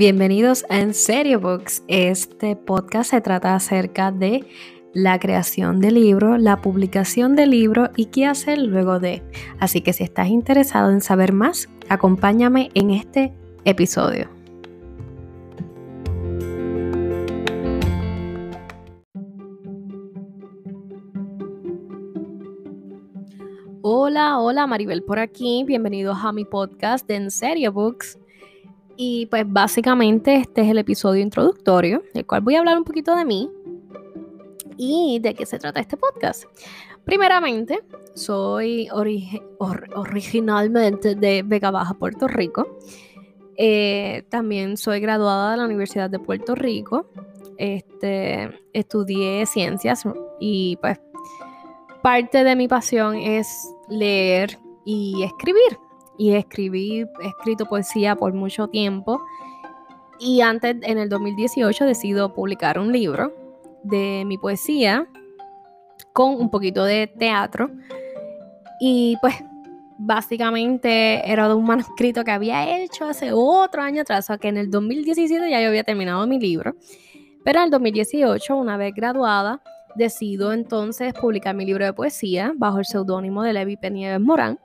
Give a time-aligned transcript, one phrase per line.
[0.00, 1.82] Bienvenidos a En Serio Books.
[1.86, 4.46] Este podcast se trata acerca de
[4.94, 9.22] la creación de libro, la publicación de libro y qué hacer luego de.
[9.58, 13.34] Así que si estás interesado en saber más, acompáñame en este
[13.66, 14.30] episodio.
[23.82, 25.62] Hola, hola Maribel por aquí.
[25.66, 28.18] Bienvenidos a mi podcast de En Serio Books.
[29.02, 33.16] Y pues básicamente este es el episodio introductorio, el cual voy a hablar un poquito
[33.16, 33.50] de mí
[34.76, 36.44] y de qué se trata este podcast.
[37.06, 37.82] Primeramente,
[38.14, 42.78] soy originalmente de Vega Baja, Puerto Rico.
[43.56, 47.06] Eh, también soy graduada de la Universidad de Puerto Rico.
[47.56, 50.04] Este, estudié ciencias
[50.38, 51.00] y pues
[52.02, 53.48] parte de mi pasión es
[53.88, 55.78] leer y escribir
[56.20, 59.22] y escribí, he escrito poesía por mucho tiempo.
[60.18, 63.32] Y antes, en el 2018, decido publicar un libro
[63.84, 65.08] de mi poesía
[66.12, 67.70] con un poquito de teatro.
[68.82, 69.34] Y pues
[69.96, 74.48] básicamente era de un manuscrito que había hecho hace otro año atrás, o sea que
[74.48, 76.76] en el 2017 ya yo había terminado mi libro.
[77.46, 79.62] Pero en el 2018, una vez graduada,
[79.94, 84.58] decido entonces publicar mi libro de poesía bajo el seudónimo de Levi Penieves Morán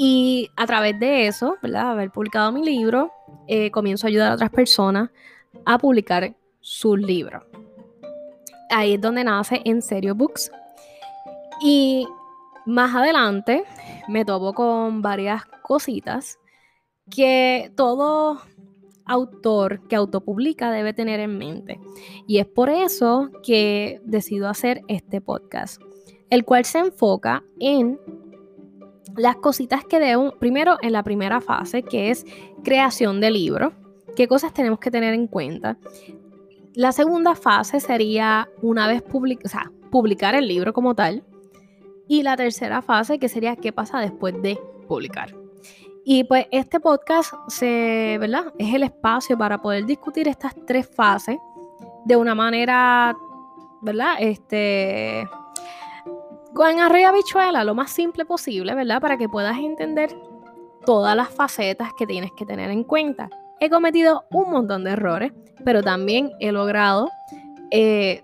[0.00, 1.90] y a través de eso, ¿verdad?
[1.90, 3.12] Haber publicado mi libro,
[3.48, 5.10] eh, comienzo a ayudar a otras personas
[5.66, 7.42] a publicar sus libros.
[8.70, 10.52] Ahí es donde nace En Serio Books.
[11.60, 12.06] Y
[12.64, 13.64] más adelante
[14.06, 16.38] me topo con varias cositas
[17.10, 18.40] que todo
[19.04, 21.80] autor que autopublica debe tener en mente.
[22.28, 25.82] Y es por eso que decido hacer este podcast,
[26.30, 27.98] el cual se enfoca en
[29.16, 32.24] las cositas que debo, primero en la primera fase, que es
[32.64, 33.72] creación de libro,
[34.16, 35.78] qué cosas tenemos que tener en cuenta.
[36.74, 41.24] La segunda fase sería una vez publicar el libro como tal.
[42.06, 45.34] Y la tercera fase, que sería qué pasa después de publicar.
[46.04, 48.54] Y pues este podcast se, ¿verdad?
[48.58, 51.36] es el espacio para poder discutir estas tres fases
[52.06, 53.14] de una manera,
[53.82, 54.14] ¿verdad?
[54.18, 55.28] Este,
[56.54, 59.00] con arriba bichuela, lo más simple posible, ¿verdad?
[59.00, 60.10] Para que puedas entender
[60.84, 63.28] todas las facetas que tienes que tener en cuenta.
[63.60, 65.32] He cometido un montón de errores,
[65.64, 67.10] pero también he logrado
[67.70, 68.22] eh,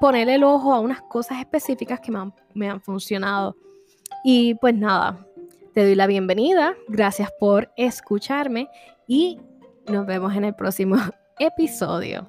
[0.00, 3.56] poner el ojo a unas cosas específicas que me han, me han funcionado.
[4.24, 5.26] Y pues nada,
[5.74, 8.68] te doy la bienvenida, gracias por escucharme
[9.06, 9.38] y
[9.86, 10.96] nos vemos en el próximo
[11.38, 12.28] episodio.